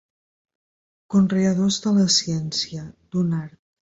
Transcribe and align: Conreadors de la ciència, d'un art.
Conreadors 1.15 1.77
de 1.85 1.93
la 1.99 2.07
ciència, 2.17 2.89
d'un 3.13 3.33
art. 3.43 3.57